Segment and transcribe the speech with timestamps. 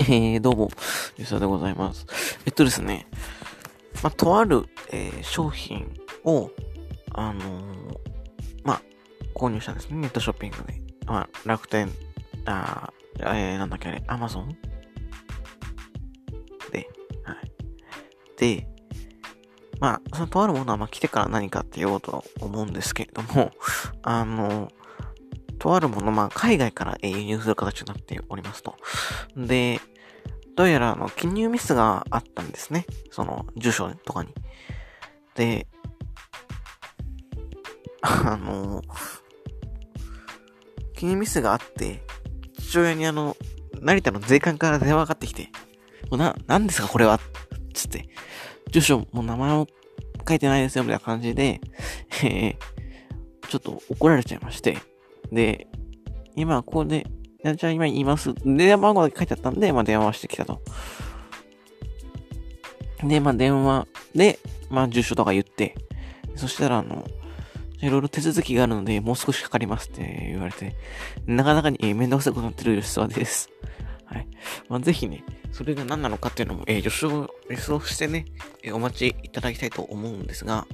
[0.00, 0.70] えー、どうも、
[1.18, 2.06] 吉田でございます。
[2.46, 3.06] えっとですね、
[4.02, 6.50] まあ、とある、えー商品を、
[7.12, 7.98] あのー
[8.64, 8.82] まあ、
[9.34, 9.98] 購入したんですね。
[9.98, 10.80] ネットショッピングで。
[11.04, 11.92] まあ、楽天、
[12.46, 14.56] あえー、なんだっけあれ、アマゾン
[16.72, 16.88] で、
[17.24, 17.52] はい。
[18.38, 18.66] で、
[19.80, 23.50] まあ、そのとあるものは、まあ、来てから何かって言おうとは思うんですけれども、
[24.02, 24.80] あのー
[25.60, 28.76] とあるもの、まあ、海外から輸入する形になっておりますと。
[29.36, 29.78] で、
[30.56, 32.86] どうやら、あの、記入ミスがあったんですね。
[33.10, 34.34] その、住所とかに。
[35.34, 35.66] で、
[38.02, 38.82] あの、
[40.94, 42.02] 記入ミスがあって、
[42.58, 43.36] 父親にあの、
[43.80, 45.48] 成田の税関から電話がかかってきて、
[46.10, 47.18] もうな、なんですかこれは？
[47.72, 48.08] つって、
[48.70, 49.66] 住所も名前も
[50.28, 51.60] 書いてないですよ、みたいな感じで、
[52.24, 52.56] えー
[53.48, 54.78] ちょっと怒られちゃいまして、
[55.32, 55.66] で、
[56.36, 57.04] 今ここで、
[57.42, 58.34] じゃじゃあ今言います。
[58.44, 60.60] 電話番号だけ書いてあったんで、まあ電話をしてきたと。
[63.02, 64.38] で、まあ電話で、
[64.68, 65.74] まあ住所とか言って、
[66.36, 67.06] そしたらあの、
[67.80, 70.76] いろいろ手続きがあるので、もう少しかかりますって言われて、
[71.26, 73.48] なかなかに、えー、めんどくさくなってる吉沢です。
[74.04, 74.26] はい。
[74.68, 78.26] まあぜひね、それが何なのかっていうのも、えー、予想、予想してね、
[78.62, 80.66] えーお待ちいただきたいと思うんですが、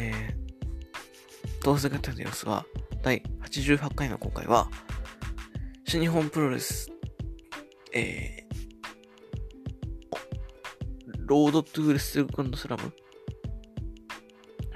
[0.00, 2.64] えー、どうせ型の様子は、
[3.02, 4.68] 第88回の今回は、
[5.90, 6.88] 新日本プロレス、
[7.92, 8.56] えー、
[11.26, 12.92] ロードトゥーレスグランドスラム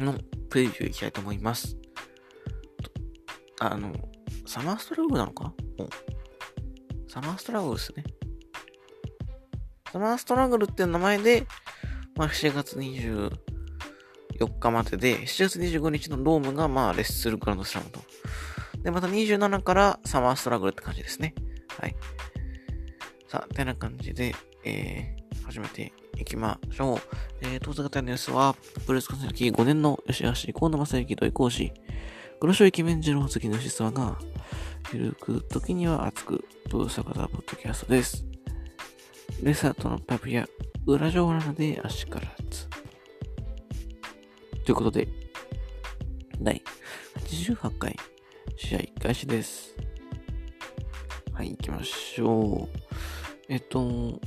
[0.04, 0.18] の
[0.50, 1.76] プレビューいきたいと思います。
[3.60, 3.92] あの、
[4.44, 5.54] サマーストラグルなのか？
[7.06, 8.02] サマーストラグルですね。
[9.92, 11.46] サマーストラグルっていう名前で、
[12.16, 13.30] まあ、7月24
[14.58, 18.00] 日までで、7月25日のドームが、まあ、レッスルグランドスラムと。
[18.84, 21.34] で、また27からサマーストラグルって感じですね。
[21.80, 21.96] はい。
[23.26, 26.98] さあ、てな感じで、えー、始めていきましょう。
[27.40, 31.72] えー、当座型のニュースは、プロレス関西歴5年の吉橋、河野正幸土井講師、
[32.40, 34.18] 黒潮イケメンジェロ好きの吉沢が、
[34.92, 38.26] ゆるく、時には熱く、当座型ポッドキャストです。
[39.42, 40.46] レサートのパブや、
[40.86, 42.68] 裏情報なので足からず。
[44.66, 45.08] ということで、
[46.38, 46.62] 第
[47.14, 47.96] 88回、
[48.56, 49.74] 試合開始です。
[51.32, 52.78] はい、行きましょう。
[53.48, 54.20] えっと、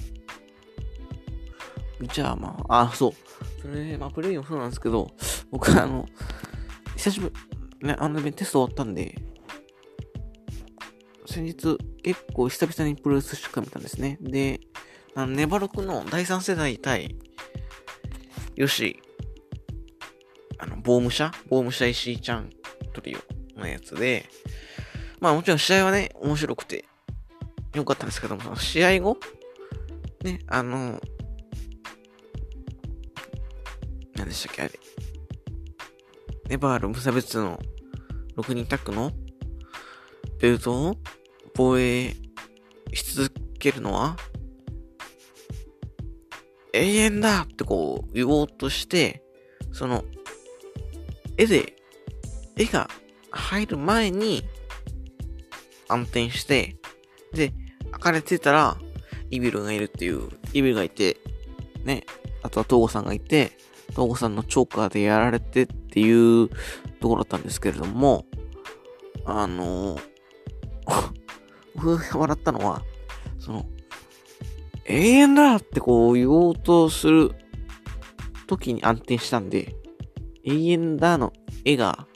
[2.14, 3.14] じゃあまあ、あ、そう。
[3.62, 5.10] それ、まあ、プレイもそうなんですけど、
[5.52, 6.06] 僕あの、
[6.96, 7.32] 久しぶ
[7.82, 9.16] り、ね、あの、テスト終わったんで、
[11.26, 14.18] 先日、結構久々にプロレスしか見たんですね。
[14.22, 14.60] で、
[15.16, 17.16] あの、ネバロクの第3世代対、
[18.56, 19.02] よし、
[20.58, 22.50] あの、ボーム社ボーム社石井ちゃん
[22.94, 24.26] トリオのやつで、
[25.20, 26.86] まあもちろん試合はね、面白くて、
[27.74, 29.18] 良かったんですけども、試合後、
[30.24, 31.00] ね、あの、
[34.16, 34.80] 何でしたっけ、あれ。
[36.50, 37.60] ネバール無差別の
[38.38, 39.12] 6人タッグの
[40.40, 40.96] ベルトを
[41.56, 42.16] 防衛
[42.94, 44.16] し続けるのは
[46.74, 49.24] 永遠だってこう言おうとして、
[49.72, 50.06] その
[51.38, 51.76] 絵で、
[52.56, 52.90] 絵が
[53.32, 54.44] 入る前に
[55.88, 56.76] 暗転して、
[57.34, 57.54] で、
[57.92, 58.78] 明かりついたら、
[59.30, 61.18] イビルがいるっていう、イビルがいて、
[61.84, 62.06] ね、
[62.44, 63.52] あとは東郷さんがいて、
[63.90, 66.50] 東郷さんのチョーカーでやられてっていう
[67.00, 68.26] ところだったんですけれども、
[69.26, 70.00] あの
[71.76, 72.84] 僕が笑ったのは、
[73.40, 73.66] その、
[74.86, 77.32] 永遠だってこう言おうとする
[78.48, 79.76] 時に暗転したんで、
[80.44, 81.34] 永遠だの
[81.66, 82.08] 絵が、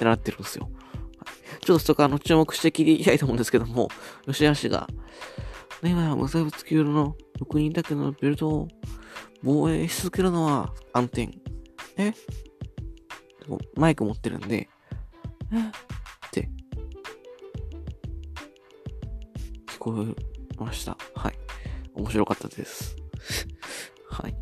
[0.00, 0.70] ってなってるんですよ。
[1.60, 3.90] ちょっとそこあの注目して聞いていきたいと思うんですけども、
[4.26, 4.88] 吉橋が、
[5.82, 8.68] ね今、無差別級の6人だけのベルトを
[9.42, 11.28] 防衛し続けるのは暗転。
[11.98, 12.14] え？
[13.76, 14.70] マイク持ってるんで、
[15.52, 15.58] え？
[15.58, 15.70] っ
[16.30, 16.48] て、
[19.66, 20.96] 聞こえました。
[21.14, 21.34] はい。
[21.94, 22.96] 面白かったです。
[24.08, 24.34] はい。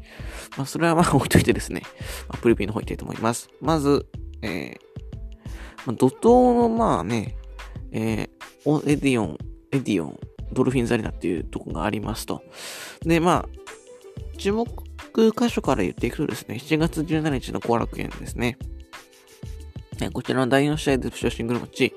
[0.57, 1.83] まあ、それはまあ置いといてですね、
[2.29, 3.49] まあ、プレビーの方行きたいと思います。
[3.61, 4.07] まず、
[4.43, 4.88] えー、
[5.89, 7.35] まあ、怒涛のまあね、
[7.93, 8.29] えー、
[8.67, 9.39] オエディオン、
[9.73, 10.21] エディオン、
[10.53, 12.43] ドルフィンザリナっていうとこがありますと。
[13.05, 13.49] で、まあ、
[14.37, 14.67] 注目
[15.17, 18.59] 箇所から言っていくとですね、7月17日の後楽園ですね。
[20.13, 21.95] こちらの第4試合でスペシャルシングルマッチ、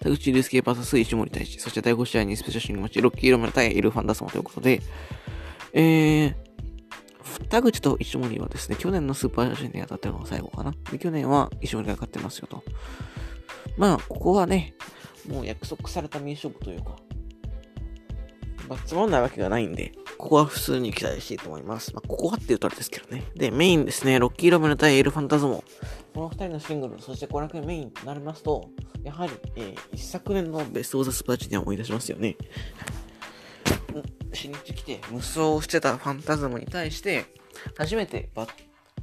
[0.00, 4.80] 田口竜介 VS 石森大志、そして第5試合にスペシャルシングルマッチ、ロッキーロメロ対エルファンタズモということで、
[5.74, 6.34] えー、
[7.50, 10.72] 田口と石森はですね、去年のスーパージュニアだったのが最後かな。
[10.90, 12.64] で、去年は石森が勝ってますよと。
[13.76, 14.74] まあ、ここはね、
[15.28, 16.96] もう約束された名勝負というか、
[18.68, 21.92] まあ、つまんないわけがないんで、ここは普通に期待していいと思います。
[21.94, 23.24] まあ、ここはって言うとあれですけどね。
[23.34, 25.62] で、メインですね、ロッキーロメル対エルファンタズモ。
[26.14, 28.70] この二人のシングル、そして後楽メインとなりますと、
[29.04, 32.36] やはり、えー、一昨年のベストオーザスパーチには思い出しますよね。
[34.32, 37.24] 新日来て無双をしてたファンタズムに対して、
[37.76, 38.46] 初めてバ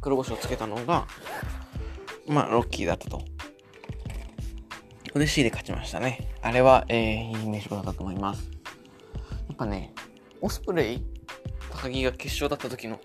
[0.01, 1.07] 黒星をつけたのが、
[2.27, 3.21] まあ、ロッキーだったと。
[5.15, 6.27] 嬉しいで勝ちましたね。
[6.41, 8.49] あれは、えー、いい印象だったと思います。
[9.47, 9.93] やっぱね、
[10.41, 11.03] オスプレイ
[11.71, 12.99] 高木が決勝だった時の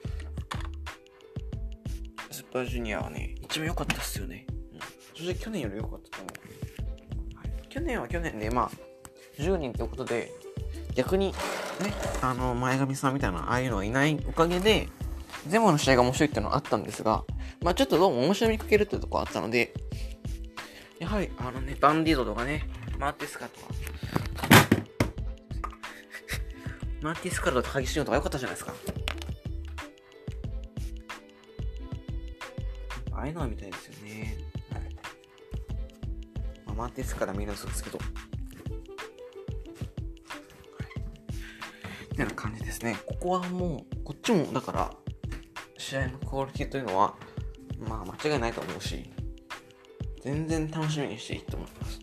[2.30, 4.46] スーパージュニアはね、一番良かったっすよね。
[4.72, 4.80] うん、
[5.14, 7.68] そして去年より良かったと思う。
[7.68, 8.70] 去年は去年で、まあ、
[9.38, 10.32] 10人ってことで、
[10.94, 11.34] 逆に、ね、
[12.22, 14.88] あの、前髪さんみたいな、ああいうのがいないおかげで、
[15.46, 17.24] 全部の試合が面白いっていうのはあったんですが、
[17.62, 19.74] まあちょっとどうも面白みかけるっていうとこあったので、
[20.98, 22.68] やはり、あのね、バンディードとかね、
[22.98, 23.68] マーティスカとか、
[27.00, 28.74] マーティスカルと高木俊とか良かったじゃないですか。
[33.12, 34.36] ああいうのは見たいですよね。
[36.66, 37.98] まあ、マーティスカルは見るんですけど。
[42.10, 42.96] みたいな感じですね。
[43.06, 44.92] ここはもう、こっちも、だから、
[45.76, 47.14] 試合のクオリティというのは、
[47.78, 49.08] まあ間違いないと思うし、
[50.22, 52.00] 全然楽しみにしていいと思います。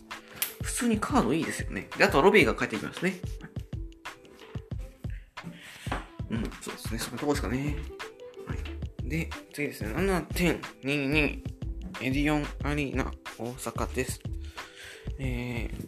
[0.62, 1.88] 普通にカードいいですよね。
[1.97, 3.13] で、あとはロビーが帰ってきますね。
[6.29, 7.00] うん、そうですね。
[7.00, 7.75] そのとこですかね。
[8.47, 9.09] はい。
[9.09, 9.89] で、次ですね。
[9.94, 11.56] 7.22
[12.01, 14.19] エディオンアリーナ大阪です。
[15.17, 15.88] えー、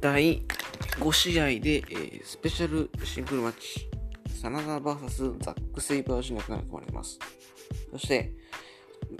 [0.00, 0.42] 第
[1.00, 3.88] 5試合で、えー、スペシャルシングルマッチ、
[4.40, 7.18] サナダ VS ザック・セイバージュニアが組まれます。
[7.92, 8.32] そして、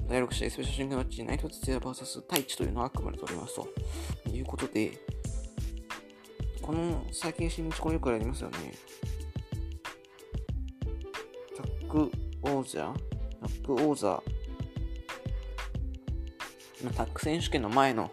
[0.08, 3.68] 第6試合スペシャルシングルマッチ、ナイト・ツツヤ VS タイチというのが組まれておりますと
[4.30, 4.92] いうことで、
[6.62, 8.56] この最近新日これよくやりますよね。
[11.54, 12.10] タック
[12.42, 12.94] 王者
[13.40, 14.22] タック王座
[16.96, 18.10] タック選手権の前の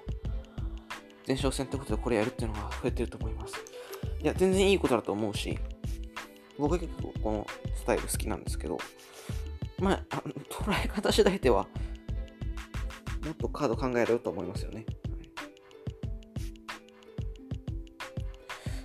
[1.25, 3.55] 前哨戦ってことでこれやるっていうのが増えてると思います。
[4.21, 5.57] いや、全然いいことだと思うし、
[6.57, 8.77] 僕は結構このスタイル好きなんですけど、
[9.79, 11.67] まあ、あ捉え方次第では、
[13.25, 14.85] もっとカード考えると思いますよね。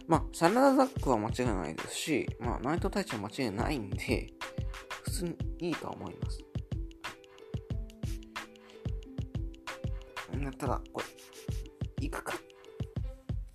[0.09, 4.33] まあ、サラダザックは間違いないですし、まあ、ナイトタイチは間違いないんで、
[5.05, 6.41] 普通にいいと思います。
[10.59, 11.07] ただ、これ、
[12.09, 12.39] 行くかっ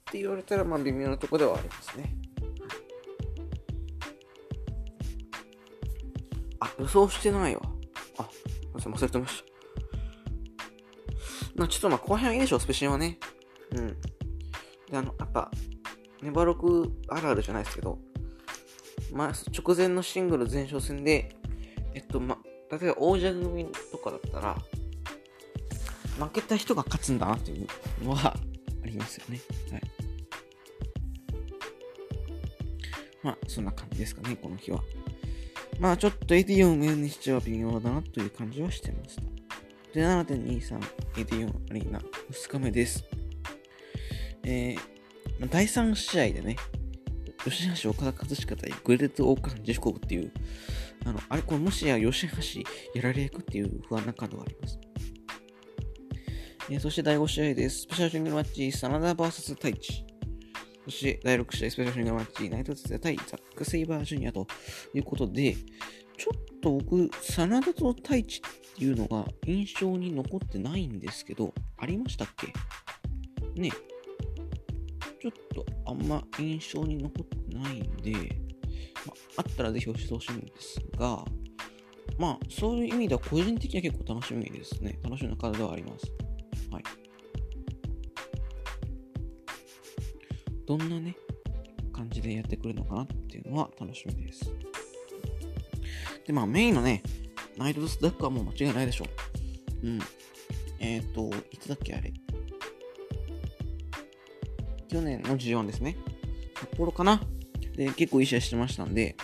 [0.06, 2.16] て言われたら、まあ、微妙なとこではありますね。
[6.60, 7.62] あ、予想してないわ。
[8.18, 9.55] あ、すいません、忘れてました。
[11.56, 13.18] まあ、ちょっとまあ、後編はいいでしょう、スペシャルはね。
[13.72, 13.88] うん。
[14.90, 15.50] で、あの、やっぱ、
[16.22, 18.00] ネバロクあるあるじゃないですけど、
[19.14, 21.36] まあ、直前のシングル前哨戦で、
[21.94, 22.38] えっと、ま
[22.72, 24.58] あ、例えば王者組とかだったら、
[26.20, 27.68] 負けた人が勝つんだなっていう
[28.04, 28.36] のは
[28.84, 29.40] ありますよね。
[29.72, 29.82] はい。
[33.24, 34.84] まあ、そんな感じですかね、この日は。
[35.80, 39.35] まあ、ちょっとエディオンを見るにしては微妙だなという感じはしてました。
[39.96, 43.06] で、7.23エディオンアリーナ2日目です。
[44.44, 46.58] えー、第3試合でね、
[47.46, 50.34] YOSHI-HASHIオカダカズチカ対グレート・オーカーン・ジェフコブっていう、
[51.06, 52.36] あの、あれ、これもしや吉橋
[52.94, 54.78] やられ役っていう不安なカードがあります。
[56.70, 57.84] えー、そして第5試合です。
[57.84, 60.06] スペシャルシングルマッチ、サナダ VS タイチ。
[60.84, 64.46] そして第6試合、スペシャルシングルマッチ、ナイトツ対ザック・セイバージュニアと
[64.94, 65.56] いうことで、
[66.18, 72.52] ちょっと僕、サナダとタイチっていうのが印象に残ってないんですけど、ありましたっけ？
[73.60, 73.72] ね
[75.22, 78.12] ちょっとあんま印象に残ってないんで、
[79.08, 81.26] まあ、ったらぜひ教えてほしいんですが、
[82.20, 85.00] まあ、そういう意味では個人的には結構楽しみですね。
[85.04, 86.12] 楽しみなカードではあります。
[86.72, 86.84] はい。
[90.68, 91.16] どんなね、
[91.94, 94.52] 感じでやってくるのかなっていうのは楽しみです。
[96.28, 97.02] で、まあメインのね、
[97.58, 99.06] ナイトスダックはもう間違いないでしょ
[99.84, 99.88] う。
[99.88, 100.00] うん。
[100.80, 102.14] えっ、ー、と、いつだっけあれ。
[104.88, 105.98] 去年の G1 ですね。
[106.60, 107.22] 札幌かな
[107.76, 109.16] で、結構いい試合してましたんで、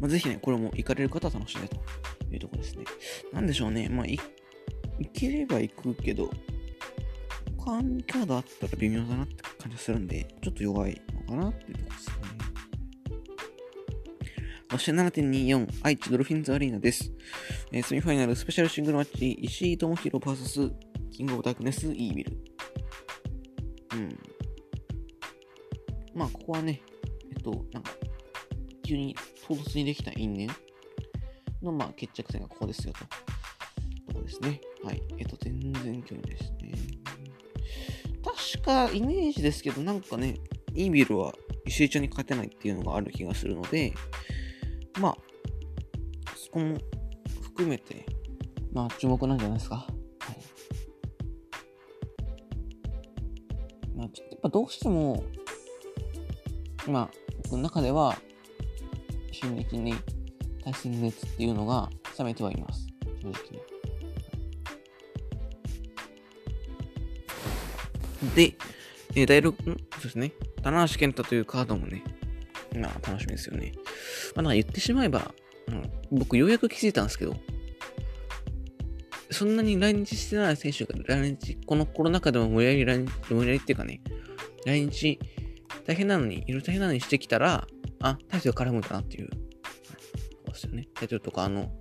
[0.00, 1.76] まあ、ぜひね、これも行かれる方は楽しんでと
[2.30, 2.84] いうとこですね。
[3.32, 3.88] なんでしょうね。
[3.88, 4.18] まあ、い、
[4.98, 6.30] 行ければ行くけど、
[7.56, 11.87] 他にカードあったら微妙だなって感じがするんで、ちょっと弱いのかなっていうとこ
[14.68, 14.78] ですね。
[14.78, 17.12] そして7.24愛知ドルフィンズアリーナです。
[17.72, 20.72] えー、セミファイナルスペシャルシングルマッチ石井智弘 VS
[21.10, 22.36] キングオブダークネスイービル。
[23.94, 24.18] うん。
[26.14, 26.82] まあ、ここはね、
[27.30, 27.92] えっと、なんか、
[28.84, 30.48] 急に唐突にできた因縁
[31.62, 33.00] の、まあ、決着点がここですよと。
[34.12, 34.60] とこですね。
[34.84, 35.02] はい。
[35.18, 36.72] えっと、全然興味ですね。
[38.24, 40.36] 確か、イメージですけど、なんかね、
[40.74, 41.34] イービルは
[41.64, 43.94] 石井ちゃんに勝てないっていうのがある気がするので、
[45.00, 45.16] まあ、
[46.36, 46.78] そこも
[47.42, 48.06] 含めて、
[48.72, 49.76] まあ、注目なんじゃないですか。
[49.76, 49.86] は
[50.32, 50.36] い。
[53.96, 55.24] まあ、ちょっとやっぱどうしても、
[56.86, 57.10] まあ、
[57.44, 58.16] 僕の中では、
[59.32, 59.94] 進撃に
[60.64, 61.88] 対戦熱っていうのが
[62.18, 62.88] 冷めてはいます。
[63.22, 63.58] 正直ね。
[68.34, 68.54] で、
[69.14, 69.54] えー、第6、ん？
[69.64, 70.32] そうですね。
[70.62, 72.02] 棚橋健太というカードもね、
[72.74, 73.72] まあ楽しみですよね。
[74.38, 75.34] まあなんか言ってしまえば、
[75.66, 77.34] うん、僕ようやく気づいたんですけど、
[79.32, 84.00] そんなに来日してない選手が来日、このコロナ禍でも無理やり来日、無理やりっていうかね、
[84.64, 85.18] 来日
[85.84, 87.66] 大変なのに、いろいろ大変なのにしてきたら、
[88.00, 89.38] あ、タイトル絡むんだなっていう、そ
[90.44, 90.88] うですよね。
[90.94, 91.72] タイトルとか、あの、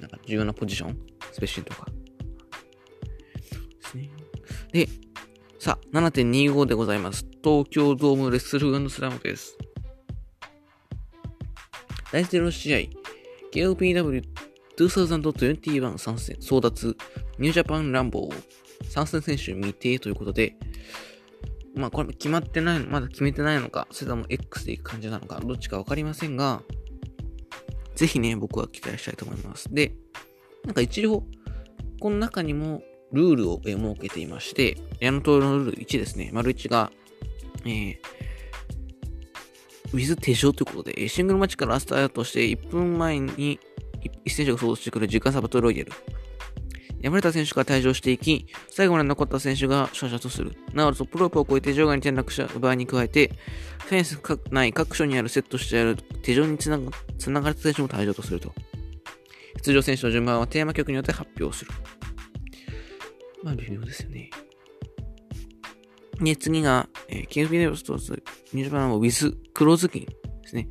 [0.00, 0.98] なんか重要なポジション、
[1.32, 1.86] スペシャルとか。
[4.72, 4.88] で。
[5.58, 7.26] さあ、7.25でございます。
[7.44, 9.58] 東京ドームレッスルスラムです。
[12.12, 12.78] 第0試合、
[13.52, 16.96] KOPW2021 参戦、争奪、
[17.38, 18.34] ニュージャパンランボー、
[18.88, 20.56] 参戦選手未定ということで、
[21.74, 26.62] まあこれ決まってないの、まだ決めてないのか、それとも X でいく感じなのか、どっちかわかりませんが、
[27.94, 29.72] ぜひね、僕は期待したいと思います。
[29.72, 29.94] で、
[30.64, 31.24] なんか一応、
[32.00, 36.30] この中にもルールを設けていまして、矢野徹のルール1ですね。
[36.32, 36.90] 丸1が、
[37.64, 37.96] えー、
[39.92, 43.58] ウィズ手錠ということで、シングルマッチからスタートして1分前に
[44.24, 45.92] 1選手が想像してくる時間差バトルロイヤル。
[47.02, 50.54] 敗れた選手が退場していき、最後まで残った選手が勝者とする。
[50.74, 53.32] なお、トップロープを越えて場外に転落した場合に加えて、
[53.86, 54.20] フェンス
[54.50, 58.52] 内各所にあるセットしてある手錠につながつながれた選手も退場とすると。
[59.62, 61.70] 出場選手の順番はテーマ曲によって発表する。
[63.42, 64.30] まあ、微妙ですよね。
[66.20, 70.12] で、次が、えー、キングフィネブスとニュージャパンのウィズ・クローズキンで
[70.44, 70.68] すね。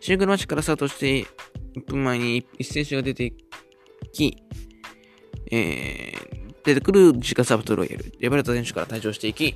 [0.00, 1.26] シングルマッチからスタートして、
[1.74, 3.34] 1分前に1選手が出て
[4.12, 4.42] き、
[5.50, 8.04] えー、出てくる自家サブトロイヤル。
[8.20, 9.54] 敗れた選手から退場していき、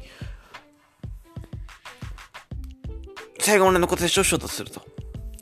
[3.39, 4.83] 最後まで残った選手をショートすると。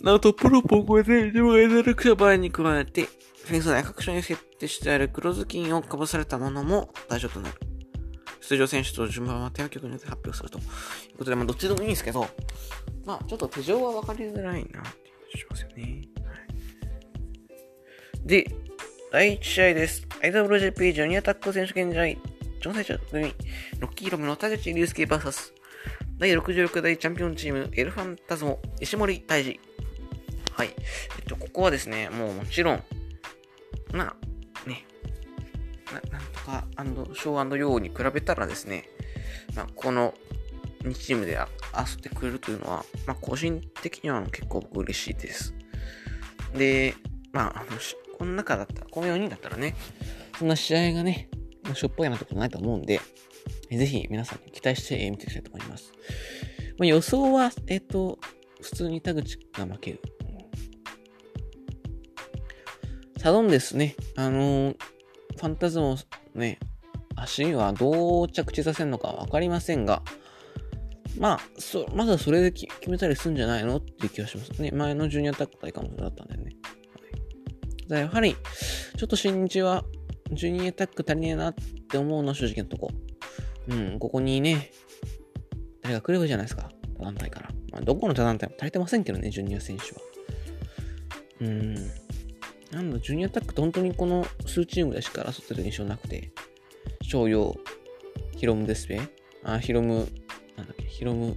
[0.03, 3.03] なおトップロープを超えて、自分がエネルクした場合に加えて、
[3.45, 7.70] フェンス内各所に設定してある黒ずきんをかぶされたものも対象となる。
[8.41, 12.27] 出場選手と順番は手曲によって発表するということで、まあ、どっちでもいいんですけど、
[13.05, 14.85] まあ、ちょっと手錠は分かりづらいなっていう感
[15.33, 15.83] じしますよね。
[15.83, 15.89] は
[18.25, 18.55] い、で、
[19.13, 20.07] 第1試合です。
[20.23, 22.03] IWGP ジョニアタック選手権試合、
[22.61, 23.35] 挑戦者組、
[23.79, 25.53] ロッキーロムの田口竜介 VS、
[26.19, 29.59] 第66代チャンピオンチーム、エルファンタズモ、石森大治。
[30.53, 30.75] はい。
[31.19, 32.85] えっと、ここはですね、もうもちろん、
[33.93, 34.17] まあ、
[35.95, 38.85] なんとか、アンド、ショーヨーに比べたらですね、
[39.55, 40.15] まあ、この
[40.83, 45.55] 2チームで遊ってくれるというのは、まあ、個人的には結構僕嬉しいです。
[46.55, 46.95] で、
[47.33, 47.79] まあ、あの、
[48.19, 49.75] この中だったら、この4人だったらね、
[50.39, 51.29] そんな試合がね、
[51.75, 53.01] しょっぽいようなところないと思うんで、
[53.71, 55.93] ぜひ皆さんに期待して見ていきたいと思います。
[56.79, 58.19] まあ、予想は、えっ、と、
[58.61, 60.01] 普通に田口が負ける。
[63.19, 63.97] サドンですね。
[64.17, 64.77] あのー、
[65.41, 65.97] ファンタズモ
[66.35, 66.59] ね、
[67.17, 70.03] 足にはどう着地させるのかわかりませんが、
[71.19, 74.71] まあ、そ、まずはそれで決めたりするんじゃないのっていう気がしますね。
[74.71, 76.57] 前のジュニアタック大会もそうだったんだよね。
[77.89, 78.37] はい、やはり、
[78.97, 79.85] ちょっと新日は、
[80.31, 81.55] ジュニアタック足りねえなっ
[81.91, 82.91] て思うの正直なとこ。
[83.69, 84.71] うん、ここにね、
[85.81, 86.71] 誰が来ればいいじゃないですか。
[86.99, 87.51] 他団体から。
[87.73, 90.01] まあ、どこの他団体も足りてませんけどね、ジュニア選手は。
[91.41, 92.00] うん。
[92.73, 96.31] なんだ、ジュニアタックって本当にこの数チームでしか争ってる印象なくて、
[97.03, 97.57] 商用、
[98.37, 99.01] ヒロムデスペ
[99.43, 100.09] あ、ヒロム、
[100.57, 101.37] なんだっけ、ヒロム、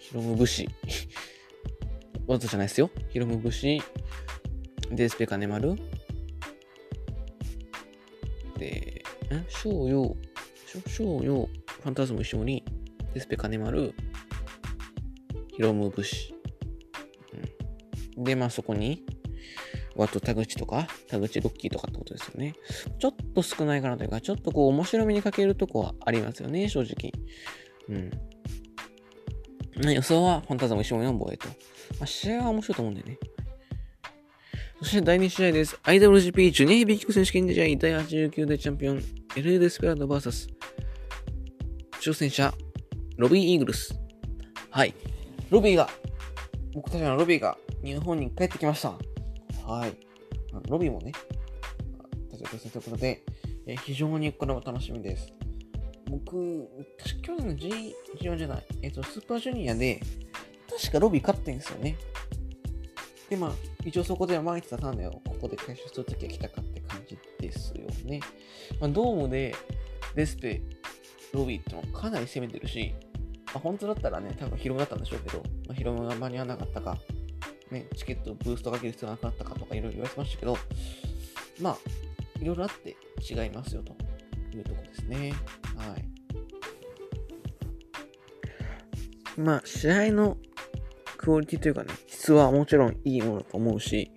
[0.00, 0.68] ヒロム武士。
[2.26, 2.90] わざじゃないですよ。
[3.10, 3.80] ヒロム武士、
[4.90, 5.76] デスペカネマル。
[8.58, 10.16] で、ん商用、
[10.88, 12.64] 商用、ファンタズム一緒に、
[13.14, 13.94] デスペカネマル、
[15.54, 16.34] ヒロム武士。
[18.16, 19.04] うん、で、まあそこに、
[19.98, 22.54] あと田口とか、田口ロッキーとかってことですよね。
[22.98, 27.12] ちょっと少ないかなというか、ちょっとこう面白みに欠けるとこはありますよね、正直。
[27.88, 29.92] うん。
[29.92, 31.48] 予想はファンタズム一緒に防衛と。
[31.48, 33.18] まあ、試合は面白いと思うんだよね。
[34.82, 35.78] そして第2試合です。
[35.84, 38.98] IWGP ジュニアヘビー級選手権試合第89代チャンピオン
[39.36, 40.48] LA デスペラード VS
[42.00, 42.52] 挑戦者
[43.16, 43.94] ロビー・イーグルス。
[44.70, 44.94] はい。
[45.50, 45.88] ロビーが、
[46.74, 49.11] 僕たちのロビーが日本に帰ってきました。
[49.64, 49.96] はい。
[50.68, 51.12] ロビーもね、
[52.30, 53.22] 立ち寄ということで、
[53.66, 55.32] えー、非常にこれも楽しみです。
[56.10, 60.00] 僕、確か去年の G、G1 じゃない、えっ、ー、と、スーパージュニアで、
[60.68, 61.96] 確かロビー勝ってんですよね。
[63.30, 63.52] で、まあ、
[63.84, 68.20] 一応そこでは毎日た種をここで回収するときは来たかって感じですよね。
[68.80, 69.54] まあ、ドームで
[70.14, 70.60] デスペ、
[71.32, 72.92] ロビーってのかなり攻めてるし、
[73.46, 76.98] まあ、本当だったらね、多分ヒロムだったんでしょうけど、まあ、ヒロムが間に合わなかったか、
[77.72, 80.56] ね、チケットブーストかける必要がなくなったかとかいろいろ言われてましたけど、
[81.60, 81.78] まあ、
[82.40, 83.94] いろいろあって違いますよと
[84.56, 85.32] いうとこですね。
[85.76, 86.04] はい。
[89.40, 90.36] まあ、試合の
[91.16, 94.10] クオリティというかね、質はもちろんいいものだと思うし、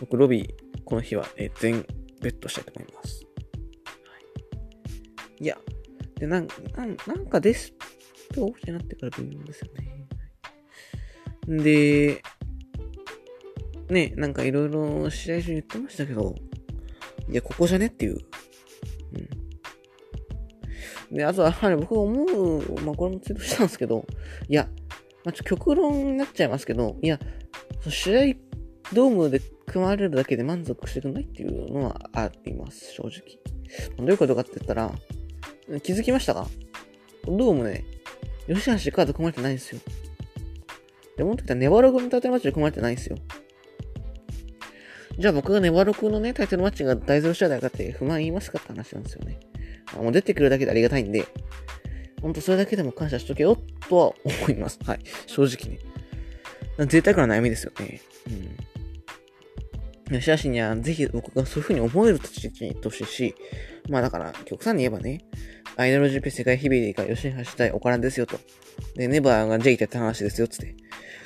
[0.00, 1.84] 僕、ロビー、この日は、え全
[2.20, 3.24] ベットしたいと思います。
[3.24, 3.30] は
[5.40, 5.58] い、いや、
[6.16, 7.72] で、なん、なん、なんかデス
[8.32, 9.92] プがオフになってから微妙ですよね。
[11.48, 12.22] で、
[13.92, 16.34] ね、なんかいろいろ試合中言ってましたけど、
[17.28, 18.18] いや、ここじゃねっていう。
[21.10, 21.16] うん。
[21.16, 24.06] で、あとは、はい、僕思う、まあ、これもツイートしたんですけど、
[24.48, 24.68] いや、
[25.24, 27.20] まあ、ちょ、極論になっちゃいますけど、いや、
[27.88, 28.34] 試合、
[28.92, 33.20] ドームで組まれるだけで満足してくんないっていうのはあります、正直。
[33.98, 34.92] どういうことかって言ったら、
[35.82, 36.48] 気づきましたか？
[37.24, 37.84] ドームね、
[38.46, 39.80] 吉橋カード組まれてないんですよ。
[41.16, 43.16] で、もっと言ったらネバログのタイトルマチで組まれてないんですよ。
[45.18, 49.38] じゃあ僕がネバログのね、タイトルマッチが大ゼロ試合だかって不満言いますかって話なんですよね。
[49.96, 51.26] もう出てくるだけでありがたいんで、
[52.20, 54.78] ほんとそれだけでも感謝しとけよ、とは思います。
[54.84, 55.00] はい。
[55.26, 55.78] 正直ね。
[56.86, 58.00] 贅沢な悩みですよね。
[60.10, 60.20] うん。
[60.20, 63.34] 吉橋にはぜひ僕がそういう風に思える立ち位置に行ってほしいし、
[63.88, 65.24] まあだから、極端に言えばね、
[65.76, 68.38] アイドル GP 世界日々でが吉橋対岡田ですよと。
[68.94, 70.74] で、ネバーが J ってやった話ですよ、つって。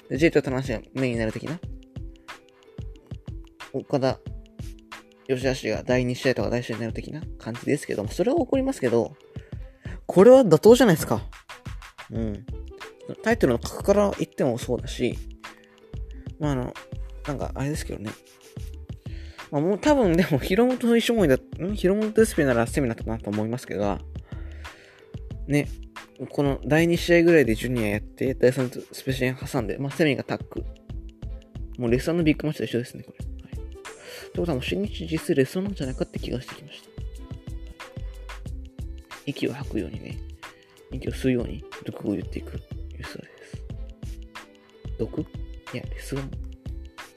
[0.08, 1.58] で、J とやった話がメインになる的な。
[3.78, 4.18] 岡田、
[5.28, 9.14] 吉橋が第2試合とか第1試合になる的な感じですけども、それは起こりますけど、
[10.06, 11.22] これは妥当じゃないですか。
[12.10, 12.46] うん。
[13.22, 15.18] タイトルの格から言ってもそうだし、
[16.38, 16.74] まあ、あの、
[17.26, 18.10] なんか、あれですけどね。
[19.50, 23.98] まあ、もう多分でも、ヒロムと一緒もいだ、んヒロムとスペならセミナーだなと思いますけど、
[25.46, 25.68] ね、
[26.30, 30.64] この第2試合ぐらいでジュニアやって、第3スペシャル挟んで、まあ、セミがタック。
[31.78, 33.25] もうレッサーのビッグマッチと一緒ですね、これ。
[34.28, 36.88] ってことはもう新日実質レッサーなんじゃないかって気がしてきました。
[39.26, 40.18] 息を吐くようにね、
[40.92, 42.62] 息を吸うように毒を言っていくいう
[43.04, 44.96] そうです。
[44.98, 45.20] 毒？
[45.20, 45.24] い
[45.74, 46.30] や、レスン。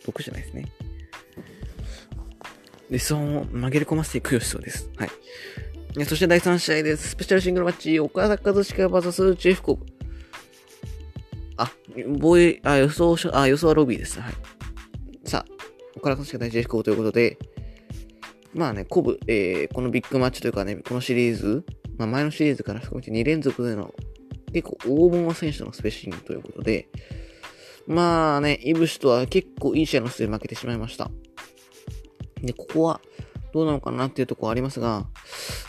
[0.05, 0.71] 毒じゃないですね。
[2.89, 4.89] レスンを曲げ込ませていくよそうです。
[4.97, 5.09] はい。
[6.05, 7.09] そして第3試合です。
[7.09, 9.85] スペシャルシングルマッチ、岡田和親 VS チェフコブ。
[11.57, 11.71] あ、
[12.17, 14.19] 防衛、あ、予想、あ、予想はロビーです。
[14.19, 14.33] はい。
[15.99, 17.37] 岡田和親対チェフコということで、
[18.53, 21.63] まあね、コブ、えー、このビッグマッチというかね、このシリーズ、
[21.97, 23.93] まあ、前のシリーズから含めて2連続での
[24.53, 26.87] 結構大物選手とのスペシングということで、
[27.85, 31.11] まあね、イブシとは結構いい試合の末負けてしまいました。
[32.41, 33.01] で、ここは
[33.53, 35.05] どうなのかなっていうところありますが、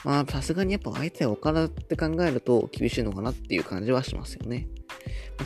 [0.04, 4.68] まあさすがにやっぱ相手は岡田って考えると厳しいのかなっていう感じはしますよね。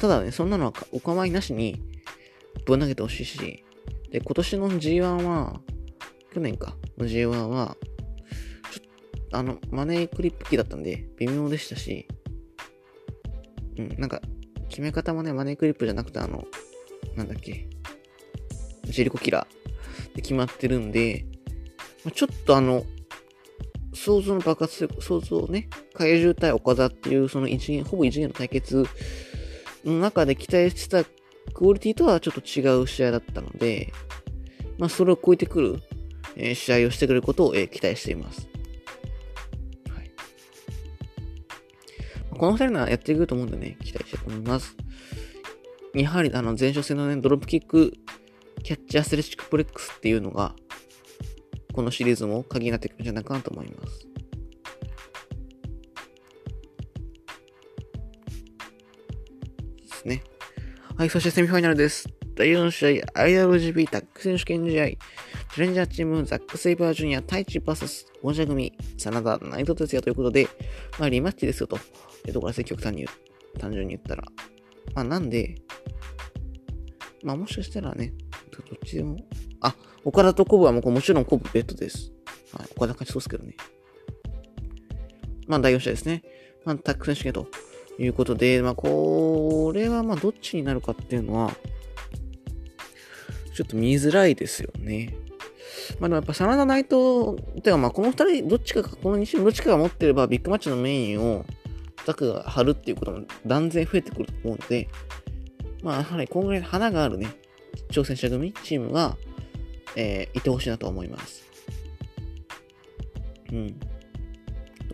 [0.01, 1.81] ただね、そんなのはお構いなしに
[2.67, 3.64] ぶん投げてほしいし、
[4.15, 5.61] で、今年の G1 は、
[6.33, 7.77] 去年か、の G1 は、
[9.33, 12.07] あの、マネークリップ機だったんで、微妙でしたし、
[13.77, 14.23] うん、なんか、
[14.69, 16.45] 決め方もね、マネークリップじゃなくて、あの、
[17.17, 17.67] なんだっけ、
[18.85, 21.27] ジェリコキラーで決まってるんで、
[22.15, 22.85] ちょっとあの、
[23.95, 28.87] 想像の爆発力、想像ね、怪獣対岡田っていう、その一元、ほぼ一元の対決
[29.85, 31.11] の中で期待してた
[31.53, 33.93] クオリティとはちょっと違う試合だったので、
[34.79, 35.83] まあ、それを超えてくる、
[36.37, 38.49] えー、試合をしてくれることを、えー、期待しています。
[42.37, 44.77] この二人ならやってくると思うんでね、期待したいと思います。
[45.95, 47.93] やはりあの前哨戦のね、ドロップキック
[48.65, 50.55] キャッチアスレチックプレックスっていうのが、
[51.73, 54.09] このシリーズも鍵になってくるんじゃないかなと思います。
[59.81, 60.23] ですね。
[60.97, 62.09] はい、そしてセミファイナルです。
[62.37, 70.47] 第4試合、IWGP タック選手権試合、チャレンジャーチーム、ザック・セイバージュニア、タイチ VS 王者組、真田、内藤哲也ということで、
[71.01, 71.79] まあリマッチですよと。
[72.27, 73.07] いうところですね、極端に
[73.59, 74.23] 単純に言ったら。
[74.95, 75.57] まあなんで、
[77.25, 78.13] まあもしかしたらね、
[78.53, 79.17] どっちでも、
[79.63, 82.13] あ、岡田とコブはもうもちろんコブベッドです。
[82.53, 83.57] はい、岡田勝ちそうですけどね。
[85.49, 86.23] まあ第4試合ですね。
[86.65, 87.49] まあタック選手権と。
[87.99, 91.53] いうことで、まあ、これはまあどっちになるかっていうのは、
[93.55, 95.15] ちょっと見づらいですよね。
[96.01, 101.45] まあでもやっぱ真田内藤ではまあこの二人どっちかが、この2チームどっちかが持ってればビッグマッチのメインを
[102.05, 104.89] ザクが張るっていうことも断然増えてくると思うので、
[105.83, 107.29] まあやはりこんぐらい花があるね、
[107.91, 109.17] 挑戦者組、チームが、
[109.97, 111.45] えー、いてほしいなと思います。
[113.53, 113.81] うん。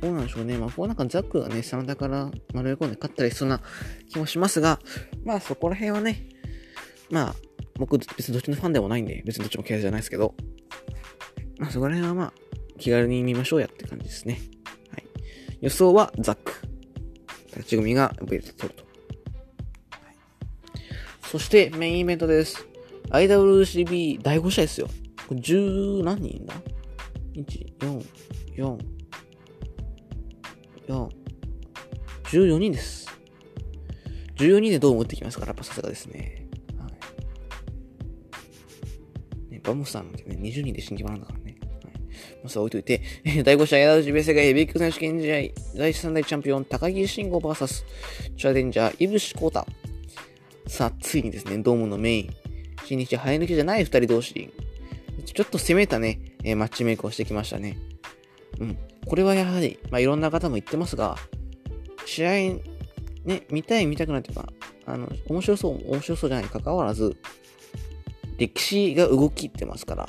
[0.00, 0.56] どうなんでしょうね。
[0.56, 3.60] まあ、こうなんかザックがね、真田から丸め込んで勝ったりしそうな
[4.08, 4.78] 気もしますが、
[5.24, 6.26] まあそこら辺はね、
[7.10, 7.34] まあ、
[7.76, 10.34] 僕別にどっちのファンでもないんで、別にどっちも嫌いじゃないですけど、
[11.58, 12.32] まあそこら辺はまあ、
[12.78, 14.40] 気軽に見ましょうやって感じですね。
[14.90, 15.04] はい。
[15.60, 16.52] 予想はザック。
[17.48, 18.84] 立ち組がベルト取ると。
[18.84, 20.16] はい、
[21.22, 22.66] そしてメインイベントです。
[23.10, 24.88] IWCB 第5試合ですよ。
[25.28, 26.54] これ10何人だ
[27.34, 28.04] ?1、4、
[28.56, 28.78] 4、
[30.90, 31.08] 4、
[32.24, 33.08] 14人です。
[34.36, 36.48] 14人でドーム打ってきますから、やっぱさすがですね。
[36.78, 36.88] は
[39.50, 39.52] い。
[39.52, 41.58] ね、バモさんってね、20人で新規版なんだからね。
[41.84, 41.94] はい。
[42.42, 43.02] まあ、そ置いといて、
[43.44, 45.34] 第5試合、ヤダジベ世界ヘビー級選手権試合、
[45.76, 47.84] 第3代チャンピオン、高木慎吾 VS、
[48.36, 49.66] チャレンジャー、イブシコータ。
[50.66, 52.30] さあ、ついにですね、ドームのメイン、
[52.86, 54.50] 新日生え抜きじゃない二人同士、
[55.24, 57.76] ちょっと攻めたね、えー、マッチメイクをしてきましたね。
[58.58, 58.78] うん。
[59.06, 61.16] これはやはり、まあ、いろんな方も言ってますが、
[62.06, 62.30] 試合、
[63.24, 64.48] ね、見たい見たくないというか、
[64.86, 67.16] あの、面白そう、面白そうじゃないに関わらず、
[68.38, 70.08] 歴史が動きってますから、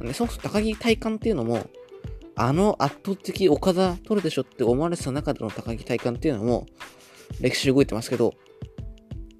[0.00, 1.68] ね、そもそも高木体感っていうのも、
[2.36, 6.66] あの圧倒的岡田取るでしょって思われてた中での高木体感っていうのも、
[7.40, 8.34] 歴史動いてますけど、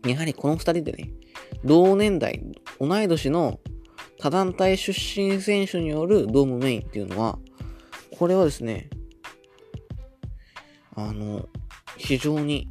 [0.07, 1.11] やはりこの二人でね、
[1.65, 2.43] 同年代、
[2.79, 3.59] 同い年の
[4.21, 7.39] 他団体出身選手によるドームメインっていうのは、
[8.17, 8.89] これはですね、
[10.95, 11.49] あの、
[11.97, 12.69] 非常に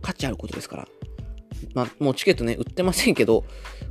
[0.00, 0.88] 価値あることですから。
[1.74, 3.44] まあ、もうチケットね、売ってませんけど、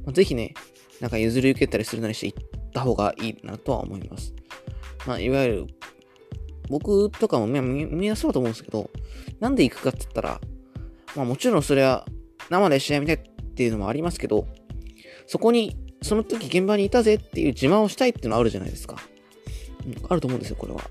[0.03, 0.53] まあ、ぜひね、
[0.99, 4.33] なんか譲り受けたりするなりして行った方がいいなとは思います。
[5.05, 5.67] まあ、いわゆる、
[6.69, 8.89] 僕とかもみんなそうだと思うんですけど、
[9.39, 10.41] なんで行くかって言ったら、
[11.15, 12.05] まあもちろんそれは
[12.49, 13.19] 生で試合見たいっ
[13.53, 14.47] ていうのもありますけど、
[15.27, 18.97] そこに、その時現場にいたぜっていう自慢をしたいっていうのはあるじゃないですか。
[20.09, 20.81] あると思うんですよ、これは。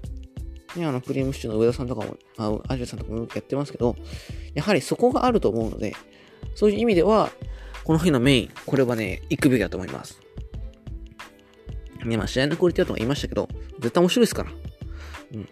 [0.76, 3.96] ね、あの、クリームシチューの上田さんとかも、あアジアさんとかもやってますけど、
[4.54, 5.94] やはりそこがあると思うので、
[6.54, 7.30] そういう意味では、
[7.84, 10.20] この日のメイン、これはね、行くべきだと思います。
[12.04, 14.50] ね、まあ試合のクオリティだと言いましたけど、絶対面白いですから。
[15.34, 15.48] うん。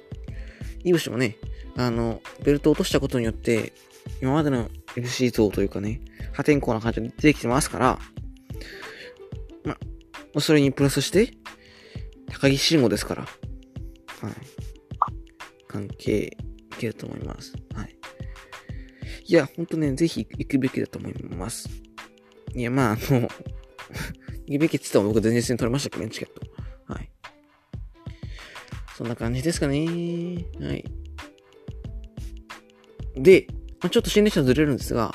[0.84, 1.36] イブシもね、
[1.76, 3.72] あの、ベルトを落としたことによって、
[4.20, 6.00] 今までの FC 像というかね、
[6.32, 7.98] 破天荒な感じで出てきてますから、
[10.34, 11.34] ま、それにプラスして、
[12.28, 13.32] 高木慎吾ですから、はい。
[15.68, 16.30] 関係い
[16.78, 17.54] けると思います。
[17.74, 17.96] はい。
[19.26, 21.68] いや、ほんとね、ぜひ行くべきだと思います。
[22.54, 23.28] いや、まあ、あの
[24.46, 25.98] 行くべきって言ったら僕全然取れましたけ？
[25.98, 26.92] どね、チケット。
[26.92, 27.10] はい。
[28.96, 29.86] そんな感じですかね。
[30.60, 30.84] はい。
[33.14, 35.14] で、ちょっと新列車ずれるんですが、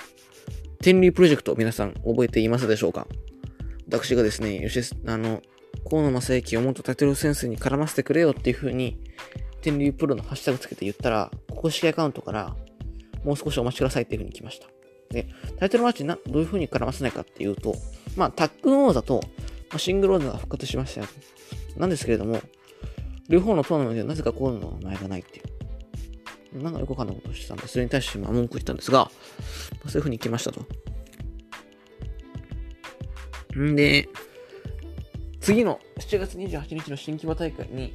[0.82, 3.08] 天竜プロジェクト皆さん覚えていますでしょうか？
[3.88, 5.42] 私がですね、吉あの、
[5.90, 8.98] 河野正幸をもっとタイトルセンスに絡ませてくれよっていう風に、
[9.62, 12.56] 天竜プロのハッシュタグつけて言ったら、公式アカウントから、
[13.24, 14.68] もう少しお待ちくださいっていう風に来ました。
[15.10, 15.28] で、
[15.60, 17.76] タイトルマッチな、どういう風に絡ませないかっていうと、
[18.16, 19.22] まあ、タックン王座と、
[19.70, 21.08] まあ、シングル王座が復活しましたよ。
[21.78, 22.42] なんですけれども、
[23.30, 26.64] 両方のトーナメントでなぜか河野の名前がないっていう。
[26.64, 29.12] なんかよくわかんないことをしてたんで、それに対してまあ文句言ったんですが、ま
[29.86, 30.66] あ、そういう風に来ましたと。
[33.60, 34.10] んで、
[35.48, 37.94] 次の7月28日の新規場大会に、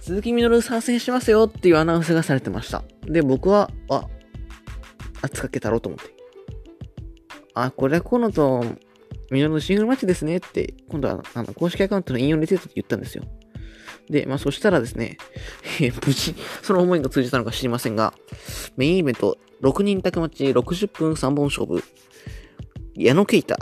[0.00, 2.84] 鈴木みのる参戦しますよっていうアナウンスがされてました。
[3.02, 4.06] で、僕は、あ、
[5.20, 6.14] 圧かけたろうと思って。
[7.54, 8.64] あ、これは河野と
[9.32, 13.24] みのるのシングルマッチですねって、今度はあの公式アカウントの引用リツイートで言ったんですよ。
[14.08, 15.18] で、まあそしたらですね、
[16.06, 18.14] 無事、その思いが通じたのか知りませんが、
[18.76, 21.82] メインイベント、6人宅マッチ60分3本勝負、
[22.94, 23.56] 矢野啓太、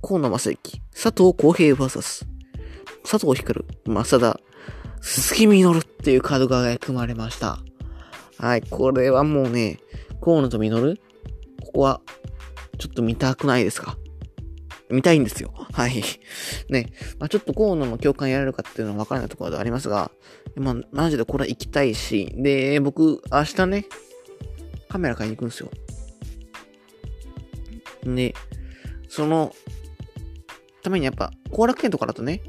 [0.00, 2.31] 河野正幸、佐藤浩平 VS、
[3.04, 4.40] 佐藤光、正田、
[5.00, 7.58] 鈴木みのるっていうカードが組まれました。
[8.38, 9.78] はい、これはもうね、
[10.20, 11.00] 河野とみのる？
[11.64, 12.00] ここは、
[12.78, 13.96] ちょっと見たくないですか？
[14.90, 15.52] 見たいんですよ。
[15.72, 16.02] はい。
[16.68, 16.92] ね。
[17.18, 20.10] まあ、ちょっと河野の共感やれるかっていうのは分からないところではありますが、
[20.54, 23.86] まあ、マジでこれは行きたいし、で、僕、明日ね、
[24.90, 25.70] カメラ買いに行くんですよ。
[28.04, 28.34] で、
[29.08, 29.54] その、
[30.82, 32.42] ためにやっぱ、後楽園とかだとね、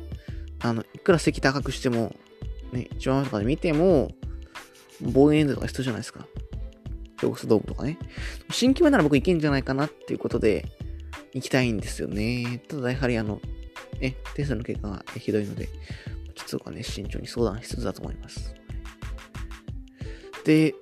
[0.63, 2.15] あの、いくら席高くしても、
[2.71, 4.09] ね、一番前とかで見ても、
[5.01, 6.25] 望遠図とか必要じゃないですか。
[7.17, 7.99] 京スドームとかね。
[8.49, 10.65] 新規前なら僕行けんじゃないかなっていうことで、
[11.33, 12.61] 行きたいんですよね。
[12.67, 13.41] ただやはりあの、
[13.99, 15.67] ね、テストの結果がひどいので、
[16.35, 18.55] ちょっとね、慎重に相談しつつだと思います。
[20.45, 20.75] で、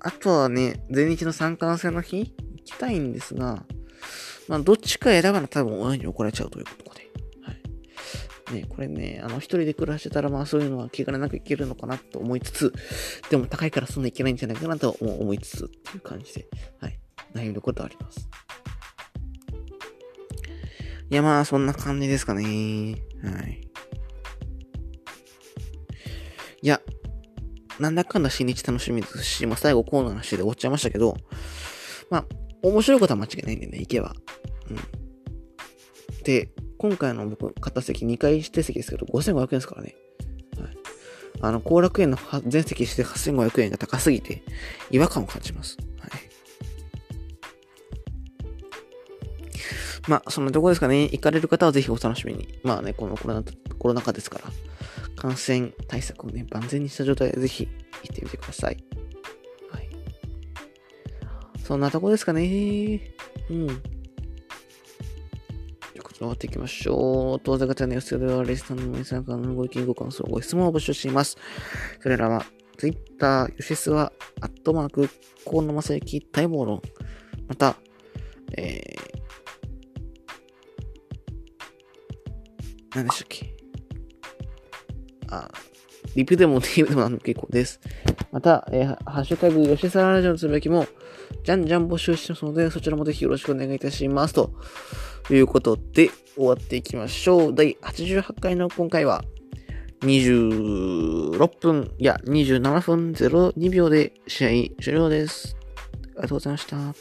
[0.00, 3.64] あとはね、全日の三冠戦の日行きたいんですが、
[4.48, 7.05] まあ、どっちか選ばな多分親に怒られちゃうということで。
[8.52, 12.72] ね、これね、あの、一人で暮らしてたら、まあそういうのは気兼ねなくいけるのかなと思いつつ、
[13.30, 16.46] でも高いからそんないけないんじゃないかなと思いつつっていう感じで、
[16.80, 16.98] はい。
[17.34, 18.28] 悩みどころではあります。
[21.08, 22.44] いや、まあ、そんな感じですかね。
[23.22, 23.60] はい。
[26.62, 26.80] いや、
[27.78, 31.16] なんだかんだ新日楽しみですし、まあ、最後コーナーの話で終わっちゃいましたけど、
[32.10, 32.26] まあ、
[32.62, 34.14] 面白いことは間違いないんでね、行けば。
[34.70, 34.76] うん。
[36.24, 39.94] で、今回の僕、買った席2回指定席ですけど、5500円ですからね。
[40.60, 40.76] はい。
[41.40, 44.42] あの、後楽園の全席して8500円が高すぎて、
[44.90, 45.76] 違和感を感じます。
[46.00, 46.10] はい
[50.08, 51.02] まあ、そんなとこですかね。
[51.02, 52.60] 行かれる方はぜひお楽しみに。
[52.62, 53.42] まあね、このコロナ
[53.78, 54.44] コロナ禍ですから、
[55.16, 58.76] 感染対策をね、万全にした状態でぜひ行ってみてください。
[59.70, 59.88] はい。
[61.64, 63.00] そんなとこですかね。
[63.50, 63.95] うん。
[66.18, 67.40] じゃあ、こちら終わっていきましょう。
[67.40, 71.36] 当座型の予想では、レスタンの皆さんからのご意見、ご感想、ご質問を募集しています。
[72.00, 72.44] それらは、
[72.78, 75.08] Twitter、吉スは、アットマーク、
[75.48, 76.82] 河野正幸待望論。
[77.48, 77.76] また、
[78.56, 83.54] えー、何でしたっけ？
[85.28, 85.50] あ、
[86.14, 87.80] リプでも DM でも結構です。
[88.32, 90.86] また、えー、ハッシュタグ、吉沢ラジオのつぶやきも、
[91.44, 94.34] じゃんじゃん募集してますので、そちらもぜひよろしくお願いいたします。
[94.34, 94.50] と
[95.30, 97.54] いうことで、終わっていきましょう。
[97.54, 99.24] 第88回の今回は、
[100.02, 105.56] 26分、いや、27分02秒で試合終了です。
[106.02, 106.94] ありがとうございました。